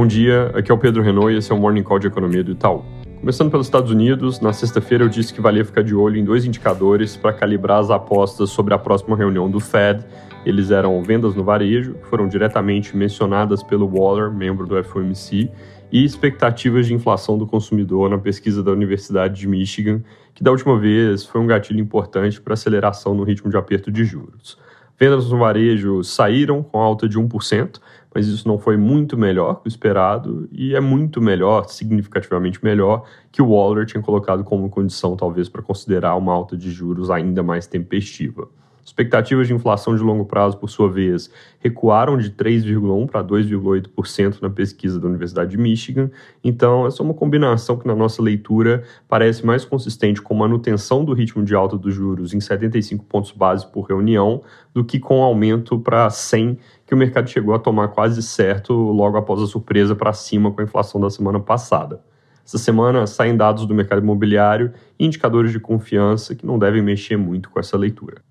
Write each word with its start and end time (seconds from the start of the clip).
Bom 0.00 0.06
dia, 0.06 0.50
aqui 0.54 0.72
é 0.72 0.74
o 0.74 0.78
Pedro 0.78 1.02
Renault 1.02 1.30
e 1.30 1.36
esse 1.36 1.52
é 1.52 1.54
o 1.54 1.58
Morning 1.58 1.82
Call 1.82 1.98
de 1.98 2.06
Economia 2.06 2.42
do 2.42 2.52
Itaú. 2.52 2.82
Começando 3.20 3.50
pelos 3.50 3.66
Estados 3.66 3.90
Unidos, 3.90 4.40
na 4.40 4.50
sexta-feira 4.50 5.04
eu 5.04 5.10
disse 5.10 5.30
que 5.34 5.42
valia 5.42 5.62
ficar 5.62 5.82
de 5.82 5.94
olho 5.94 6.16
em 6.16 6.24
dois 6.24 6.46
indicadores 6.46 7.18
para 7.18 7.34
calibrar 7.34 7.80
as 7.80 7.90
apostas 7.90 8.48
sobre 8.48 8.72
a 8.72 8.78
próxima 8.78 9.14
reunião 9.14 9.50
do 9.50 9.60
Fed. 9.60 10.02
Eles 10.46 10.70
eram 10.70 11.02
vendas 11.02 11.34
no 11.34 11.44
varejo, 11.44 11.96
que 11.96 12.06
foram 12.06 12.28
diretamente 12.28 12.96
mencionadas 12.96 13.62
pelo 13.62 13.86
Waller, 13.86 14.32
membro 14.32 14.66
do 14.66 14.82
FOMC, 14.82 15.50
e 15.92 16.02
expectativas 16.02 16.86
de 16.86 16.94
inflação 16.94 17.36
do 17.36 17.46
consumidor 17.46 18.08
na 18.08 18.16
pesquisa 18.16 18.62
da 18.62 18.70
Universidade 18.70 19.38
de 19.38 19.46
Michigan, 19.46 20.00
que 20.34 20.42
da 20.42 20.50
última 20.50 20.78
vez 20.78 21.26
foi 21.26 21.42
um 21.42 21.46
gatilho 21.46 21.78
importante 21.78 22.40
para 22.40 22.54
aceleração 22.54 23.14
no 23.14 23.22
ritmo 23.22 23.50
de 23.50 23.56
aperto 23.58 23.92
de 23.92 24.02
juros. 24.02 24.56
Vendas 25.00 25.30
no 25.30 25.38
varejo 25.38 26.04
saíram 26.04 26.62
com 26.62 26.78
alta 26.78 27.08
de 27.08 27.18
1%, 27.18 27.80
mas 28.14 28.26
isso 28.26 28.46
não 28.46 28.58
foi 28.58 28.76
muito 28.76 29.16
melhor 29.16 29.62
que 29.62 29.66
o 29.66 29.70
esperado 29.70 30.46
e 30.52 30.74
é 30.74 30.80
muito 30.80 31.22
melhor, 31.22 31.68
significativamente 31.68 32.62
melhor, 32.62 33.04
que 33.32 33.40
o 33.40 33.48
Waller 33.48 33.86
tinha 33.86 34.02
colocado 34.02 34.44
como 34.44 34.68
condição, 34.68 35.16
talvez, 35.16 35.48
para 35.48 35.62
considerar 35.62 36.16
uma 36.16 36.34
alta 36.34 36.54
de 36.54 36.70
juros 36.70 37.08
ainda 37.10 37.42
mais 37.42 37.66
tempestiva. 37.66 38.46
Expectativas 38.84 39.46
de 39.46 39.54
inflação 39.54 39.94
de 39.94 40.02
longo 40.02 40.24
prazo, 40.24 40.56
por 40.56 40.68
sua 40.68 40.90
vez, 40.90 41.30
recuaram 41.58 42.16
de 42.16 42.30
3,1% 42.30 43.10
para 43.10 43.22
2,8% 43.22 44.40
na 44.40 44.48
pesquisa 44.48 44.98
da 44.98 45.06
Universidade 45.06 45.50
de 45.50 45.58
Michigan. 45.58 46.10
Então, 46.42 46.86
essa 46.86 47.02
é 47.02 47.04
uma 47.04 47.14
combinação 47.14 47.76
que, 47.76 47.86
na 47.86 47.94
nossa 47.94 48.22
leitura, 48.22 48.82
parece 49.06 49.44
mais 49.44 49.64
consistente 49.64 50.22
com 50.22 50.34
manutenção 50.34 51.04
do 51.04 51.12
ritmo 51.12 51.44
de 51.44 51.54
alta 51.54 51.76
dos 51.76 51.94
juros 51.94 52.32
em 52.32 52.40
75 52.40 53.04
pontos 53.04 53.32
base 53.32 53.66
por 53.70 53.82
reunião 53.82 54.42
do 54.74 54.84
que 54.84 54.98
com 54.98 55.22
aumento 55.22 55.78
para 55.78 56.08
100 56.08 56.58
que 56.86 56.94
o 56.94 56.96
mercado 56.96 57.28
chegou 57.28 57.54
a 57.54 57.58
tomar 57.58 57.88
quase 57.88 58.22
certo 58.22 58.72
logo 58.72 59.16
após 59.16 59.40
a 59.42 59.46
surpresa 59.46 59.94
para 59.94 60.12
cima 60.12 60.50
com 60.50 60.60
a 60.60 60.64
inflação 60.64 61.00
da 61.00 61.10
semana 61.10 61.38
passada. 61.38 62.00
Essa 62.44 62.58
semana 62.58 63.06
saem 63.06 63.36
dados 63.36 63.64
do 63.64 63.74
mercado 63.74 64.02
imobiliário 64.02 64.72
e 64.98 65.06
indicadores 65.06 65.52
de 65.52 65.60
confiança 65.60 66.34
que 66.34 66.44
não 66.44 66.58
devem 66.58 66.82
mexer 66.82 67.16
muito 67.16 67.48
com 67.48 67.60
essa 67.60 67.76
leitura. 67.76 68.22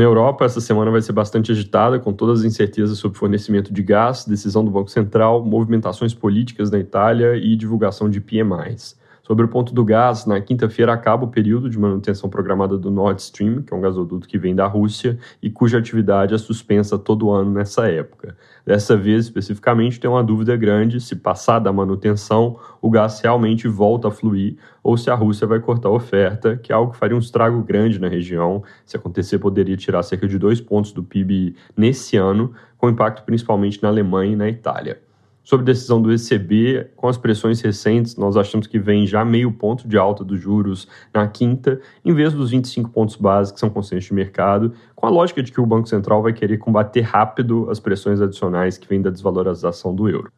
Na 0.00 0.06
Europa, 0.06 0.46
essa 0.46 0.62
semana 0.62 0.90
vai 0.90 1.02
ser 1.02 1.12
bastante 1.12 1.52
agitada, 1.52 2.00
com 2.00 2.10
todas 2.10 2.38
as 2.38 2.46
incertezas 2.46 2.96
sobre 2.96 3.18
fornecimento 3.18 3.70
de 3.70 3.82
gás, 3.82 4.24
decisão 4.24 4.64
do 4.64 4.70
Banco 4.70 4.88
Central, 4.88 5.44
movimentações 5.44 6.14
políticas 6.14 6.70
na 6.70 6.78
Itália 6.78 7.36
e 7.36 7.54
divulgação 7.54 8.08
de 8.08 8.18
PMIs. 8.18 8.98
Sobre 9.30 9.44
o 9.44 9.48
ponto 9.48 9.72
do 9.72 9.84
gás, 9.84 10.26
na 10.26 10.40
quinta-feira 10.40 10.92
acaba 10.92 11.24
o 11.24 11.28
período 11.28 11.70
de 11.70 11.78
manutenção 11.78 12.28
programada 12.28 12.76
do 12.76 12.90
Nord 12.90 13.22
Stream, 13.22 13.62
que 13.62 13.72
é 13.72 13.76
um 13.76 13.80
gasoduto 13.80 14.26
que 14.26 14.36
vem 14.36 14.56
da 14.56 14.66
Rússia 14.66 15.16
e 15.40 15.48
cuja 15.48 15.78
atividade 15.78 16.34
é 16.34 16.36
suspensa 16.38 16.98
todo 16.98 17.30
ano 17.30 17.52
nessa 17.52 17.88
época. 17.88 18.36
Dessa 18.66 18.96
vez, 18.96 19.26
especificamente, 19.26 20.00
tem 20.00 20.10
uma 20.10 20.24
dúvida 20.24 20.56
grande 20.56 21.00
se, 21.00 21.14
passada 21.14 21.70
a 21.70 21.72
manutenção, 21.72 22.58
o 22.82 22.90
gás 22.90 23.20
realmente 23.20 23.68
volta 23.68 24.08
a 24.08 24.10
fluir 24.10 24.56
ou 24.82 24.96
se 24.96 25.08
a 25.08 25.14
Rússia 25.14 25.46
vai 25.46 25.60
cortar 25.60 25.90
a 25.90 25.92
oferta, 25.92 26.56
que 26.56 26.72
é 26.72 26.74
algo 26.74 26.90
que 26.90 26.98
faria 26.98 27.14
um 27.14 27.20
estrago 27.20 27.62
grande 27.62 28.00
na 28.00 28.08
região. 28.08 28.64
Se 28.84 28.96
acontecer, 28.96 29.38
poderia 29.38 29.76
tirar 29.76 30.02
cerca 30.02 30.26
de 30.26 30.40
dois 30.40 30.60
pontos 30.60 30.90
do 30.90 31.04
PIB 31.04 31.54
nesse 31.76 32.16
ano, 32.16 32.52
com 32.76 32.90
impacto 32.90 33.22
principalmente 33.22 33.80
na 33.80 33.90
Alemanha 33.90 34.32
e 34.32 34.36
na 34.36 34.48
Itália. 34.48 35.00
Sobre 35.42 35.64
a 35.64 35.72
decisão 35.72 36.00
do 36.00 36.12
ECB, 36.12 36.90
com 36.94 37.08
as 37.08 37.16
pressões 37.16 37.60
recentes, 37.60 38.16
nós 38.16 38.36
achamos 38.36 38.66
que 38.66 38.78
vem 38.78 39.06
já 39.06 39.24
meio 39.24 39.50
ponto 39.50 39.88
de 39.88 39.96
alta 39.96 40.22
dos 40.22 40.38
juros 40.38 40.86
na 41.12 41.26
quinta, 41.26 41.80
em 42.04 42.12
vez 42.12 42.32
dos 42.32 42.50
25 42.50 42.90
pontos 42.90 43.16
básicos 43.16 43.54
que 43.54 43.60
são 43.60 43.70
conscientes 43.70 44.06
de 44.06 44.14
mercado, 44.14 44.72
com 44.94 45.06
a 45.06 45.10
lógica 45.10 45.42
de 45.42 45.50
que 45.50 45.60
o 45.60 45.66
Banco 45.66 45.88
Central 45.88 46.22
vai 46.22 46.32
querer 46.32 46.58
combater 46.58 47.00
rápido 47.00 47.68
as 47.70 47.80
pressões 47.80 48.20
adicionais 48.20 48.76
que 48.76 48.86
vêm 48.86 49.00
da 49.00 49.10
desvalorização 49.10 49.94
do 49.94 50.08
euro. 50.08 50.30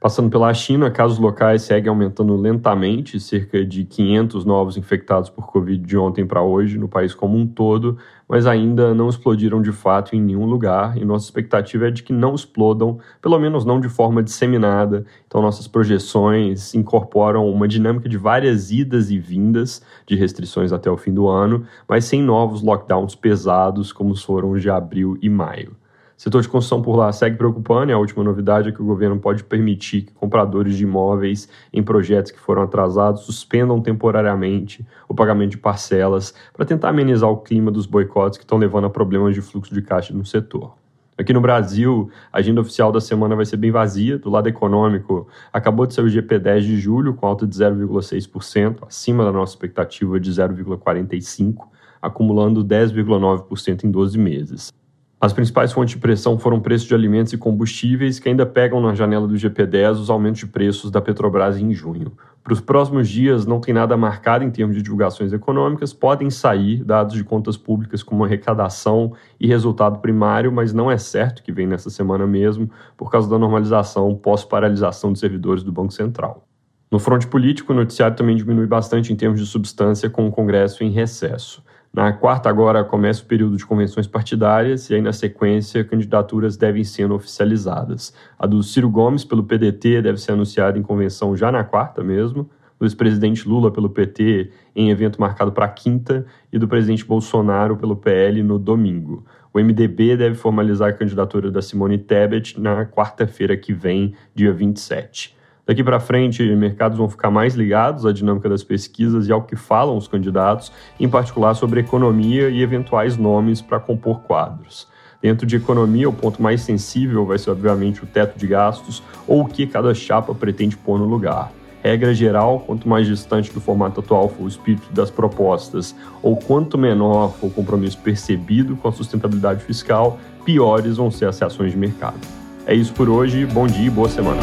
Passando 0.00 0.30
pela 0.30 0.54
China, 0.54 0.90
casos 0.90 1.18
locais 1.18 1.60
seguem 1.60 1.90
aumentando 1.90 2.34
lentamente, 2.34 3.20
cerca 3.20 3.62
de 3.62 3.84
500 3.84 4.46
novos 4.46 4.78
infectados 4.78 5.28
por 5.28 5.46
Covid 5.48 5.84
de 5.84 5.98
ontem 5.98 6.26
para 6.26 6.40
hoje 6.40 6.78
no 6.78 6.88
país 6.88 7.14
como 7.14 7.36
um 7.36 7.46
todo, 7.46 7.98
mas 8.26 8.46
ainda 8.46 8.94
não 8.94 9.10
explodiram 9.10 9.60
de 9.60 9.72
fato 9.72 10.16
em 10.16 10.20
nenhum 10.22 10.46
lugar 10.46 10.96
e 10.96 11.04
nossa 11.04 11.26
expectativa 11.26 11.88
é 11.88 11.90
de 11.90 12.02
que 12.02 12.14
não 12.14 12.34
explodam, 12.34 12.98
pelo 13.20 13.38
menos 13.38 13.66
não 13.66 13.78
de 13.78 13.90
forma 13.90 14.22
disseminada. 14.22 15.04
Então, 15.26 15.42
nossas 15.42 15.68
projeções 15.68 16.74
incorporam 16.74 17.46
uma 17.50 17.68
dinâmica 17.68 18.08
de 18.08 18.16
várias 18.16 18.70
idas 18.70 19.10
e 19.10 19.18
vindas 19.18 19.82
de 20.06 20.16
restrições 20.16 20.72
até 20.72 20.90
o 20.90 20.96
fim 20.96 21.12
do 21.12 21.28
ano, 21.28 21.66
mas 21.86 22.06
sem 22.06 22.22
novos 22.22 22.62
lockdowns 22.62 23.14
pesados 23.14 23.92
como 23.92 24.16
foram 24.16 24.52
os 24.52 24.62
de 24.62 24.70
abril 24.70 25.18
e 25.20 25.28
maio. 25.28 25.76
Setor 26.20 26.42
de 26.42 26.50
construção 26.50 26.82
por 26.82 26.96
lá 26.96 27.10
segue 27.12 27.38
preocupando 27.38 27.90
e 27.90 27.94
a 27.94 27.98
última 27.98 28.22
novidade 28.22 28.68
é 28.68 28.72
que 28.72 28.82
o 28.82 28.84
governo 28.84 29.18
pode 29.18 29.42
permitir 29.42 30.02
que 30.02 30.12
compradores 30.12 30.76
de 30.76 30.84
imóveis 30.84 31.48
em 31.72 31.82
projetos 31.82 32.30
que 32.30 32.38
foram 32.38 32.60
atrasados 32.60 33.22
suspendam 33.22 33.80
temporariamente 33.80 34.86
o 35.08 35.14
pagamento 35.14 35.52
de 35.52 35.56
parcelas 35.56 36.34
para 36.52 36.66
tentar 36.66 36.90
amenizar 36.90 37.30
o 37.30 37.38
clima 37.38 37.70
dos 37.70 37.86
boicotes 37.86 38.36
que 38.36 38.44
estão 38.44 38.58
levando 38.58 38.84
a 38.84 38.90
problemas 38.90 39.34
de 39.34 39.40
fluxo 39.40 39.72
de 39.72 39.80
caixa 39.80 40.12
no 40.12 40.26
setor. 40.26 40.74
Aqui 41.16 41.32
no 41.32 41.40
Brasil, 41.40 42.10
a 42.30 42.40
agenda 42.40 42.60
oficial 42.60 42.92
da 42.92 43.00
semana 43.00 43.34
vai 43.34 43.46
ser 43.46 43.56
bem 43.56 43.70
vazia. 43.70 44.18
Do 44.18 44.28
lado 44.28 44.46
econômico, 44.46 45.26
acabou 45.50 45.86
de 45.86 45.94
sair 45.94 46.04
o 46.04 46.08
GP10 46.08 46.60
de 46.60 46.78
julho, 46.78 47.14
com 47.14 47.26
alta 47.26 47.46
de 47.46 47.56
0,6%, 47.56 48.86
acima 48.86 49.24
da 49.24 49.32
nossa 49.32 49.54
expectativa 49.54 50.20
de 50.20 50.30
0,45%, 50.30 51.56
acumulando 52.02 52.62
10,9% 52.62 53.84
em 53.84 53.90
12 53.90 54.18
meses. 54.18 54.79
As 55.20 55.34
principais 55.34 55.70
fontes 55.70 55.96
de 55.96 56.00
pressão 56.00 56.38
foram 56.38 56.58
preços 56.60 56.88
de 56.88 56.94
alimentos 56.94 57.34
e 57.34 57.36
combustíveis, 57.36 58.18
que 58.18 58.30
ainda 58.30 58.46
pegam 58.46 58.80
na 58.80 58.94
janela 58.94 59.28
do 59.28 59.34
GP10 59.34 59.92
os 59.92 60.08
aumentos 60.08 60.40
de 60.40 60.46
preços 60.46 60.90
da 60.90 60.98
Petrobras 60.98 61.58
em 61.58 61.74
junho. 61.74 62.12
Para 62.42 62.54
os 62.54 62.60
próximos 62.60 63.06
dias, 63.06 63.44
não 63.44 63.60
tem 63.60 63.74
nada 63.74 63.98
marcado 63.98 64.44
em 64.44 64.50
termos 64.50 64.74
de 64.74 64.80
divulgações 64.80 65.30
econômicas, 65.34 65.92
podem 65.92 66.30
sair 66.30 66.82
dados 66.82 67.14
de 67.14 67.22
contas 67.22 67.58
públicas 67.58 68.02
como 68.02 68.24
arrecadação 68.24 69.12
e 69.38 69.46
resultado 69.46 69.98
primário, 69.98 70.50
mas 70.50 70.72
não 70.72 70.90
é 70.90 70.96
certo 70.96 71.42
que 71.42 71.52
vem 71.52 71.66
nessa 71.66 71.90
semana 71.90 72.26
mesmo, 72.26 72.70
por 72.96 73.10
causa 73.10 73.28
da 73.28 73.38
normalização 73.38 74.14
pós-paralisação 74.14 75.12
de 75.12 75.18
servidores 75.18 75.62
do 75.62 75.70
Banco 75.70 75.92
Central. 75.92 76.46
No 76.90 76.98
fronte 76.98 77.26
político, 77.26 77.74
o 77.74 77.76
noticiário 77.76 78.16
também 78.16 78.36
diminui 78.36 78.66
bastante 78.66 79.12
em 79.12 79.16
termos 79.16 79.38
de 79.38 79.44
substância, 79.44 80.08
com 80.08 80.26
o 80.26 80.32
Congresso 80.32 80.82
em 80.82 80.90
recesso. 80.90 81.62
Na 81.92 82.12
quarta, 82.12 82.48
agora, 82.48 82.84
começa 82.84 83.20
o 83.20 83.26
período 83.26 83.56
de 83.56 83.66
convenções 83.66 84.06
partidárias 84.06 84.88
e 84.88 84.94
aí, 84.94 85.02
na 85.02 85.12
sequência, 85.12 85.82
candidaturas 85.82 86.56
devem 86.56 86.84
sendo 86.84 87.14
oficializadas. 87.14 88.14
A 88.38 88.46
do 88.46 88.62
Ciro 88.62 88.88
Gomes, 88.88 89.24
pelo 89.24 89.42
PDT, 89.42 90.00
deve 90.00 90.18
ser 90.18 90.32
anunciada 90.32 90.78
em 90.78 90.82
convenção 90.82 91.36
já 91.36 91.50
na 91.50 91.64
quarta 91.64 92.04
mesmo, 92.04 92.48
do 92.78 92.86
ex-presidente 92.86 93.46
Lula 93.46 93.72
pelo 93.72 93.90
PT 93.90 94.52
em 94.74 94.90
evento 94.90 95.20
marcado 95.20 95.50
para 95.50 95.66
quinta 95.68 96.24
e 96.52 96.60
do 96.60 96.68
presidente 96.68 97.04
Bolsonaro 97.04 97.76
pelo 97.76 97.96
PL 97.96 98.40
no 98.44 98.56
domingo. 98.56 99.26
O 99.52 99.58
MDB 99.58 100.16
deve 100.16 100.36
formalizar 100.36 100.90
a 100.90 100.92
candidatura 100.92 101.50
da 101.50 101.60
Simone 101.60 101.98
Tebet 101.98 102.58
na 102.58 102.86
quarta-feira 102.86 103.56
que 103.56 103.72
vem, 103.72 104.14
dia 104.32 104.52
27. 104.52 105.36
Daqui 105.70 105.84
para 105.84 106.00
frente, 106.00 106.42
mercados 106.56 106.98
vão 106.98 107.08
ficar 107.08 107.30
mais 107.30 107.54
ligados 107.54 108.04
à 108.04 108.12
dinâmica 108.12 108.48
das 108.48 108.64
pesquisas 108.64 109.28
e 109.28 109.32
ao 109.32 109.42
que 109.42 109.54
falam 109.54 109.96
os 109.96 110.08
candidatos, 110.08 110.72
em 110.98 111.08
particular 111.08 111.54
sobre 111.54 111.78
economia 111.78 112.48
e 112.48 112.60
eventuais 112.60 113.16
nomes 113.16 113.62
para 113.62 113.78
compor 113.78 114.22
quadros. 114.22 114.88
Dentro 115.22 115.46
de 115.46 115.54
economia, 115.54 116.08
o 116.08 116.12
ponto 116.12 116.42
mais 116.42 116.62
sensível 116.62 117.24
vai 117.24 117.38
ser, 117.38 117.52
obviamente, 117.52 118.02
o 118.02 118.06
teto 118.08 118.36
de 118.36 118.48
gastos 118.48 119.00
ou 119.28 119.42
o 119.42 119.46
que 119.46 119.64
cada 119.64 119.94
chapa 119.94 120.34
pretende 120.34 120.76
pôr 120.76 120.98
no 120.98 121.04
lugar. 121.04 121.52
Regra 121.84 122.12
geral, 122.12 122.58
quanto 122.66 122.88
mais 122.88 123.06
distante 123.06 123.52
do 123.52 123.60
formato 123.60 124.00
atual 124.00 124.28
for 124.28 124.42
o 124.42 124.48
espírito 124.48 124.92
das 124.92 125.08
propostas, 125.08 125.94
ou 126.20 126.36
quanto 126.36 126.76
menor 126.76 127.32
for 127.34 127.46
o 127.46 127.50
compromisso 127.50 127.98
percebido 127.98 128.74
com 128.74 128.88
a 128.88 128.92
sustentabilidade 128.92 129.62
fiscal, 129.62 130.18
piores 130.44 130.96
vão 130.96 131.12
ser 131.12 131.26
as 131.26 131.38
reações 131.38 131.70
de 131.70 131.78
mercado. 131.78 132.18
É 132.66 132.74
isso 132.74 132.92
por 132.92 133.08
hoje, 133.08 133.46
bom 133.46 133.68
dia 133.68 133.86
e 133.86 133.90
boa 133.90 134.08
semana. 134.08 134.40